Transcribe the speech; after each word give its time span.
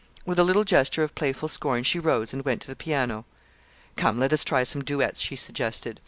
With 0.25 0.39
a 0.39 0.43
little 0.43 0.63
gesture 0.63 1.03
of 1.03 1.13
playful 1.13 1.47
scorn 1.47 1.83
she 1.83 1.99
rose 1.99 2.33
and 2.33 2.43
went 2.43 2.63
to 2.63 2.67
the 2.67 2.75
piano. 2.75 3.23
"Come, 3.97 4.17
let 4.17 4.33
us 4.33 4.43
try 4.43 4.63
some 4.63 4.83
duets," 4.83 5.21
she 5.21 5.35
suggested. 5.35 5.99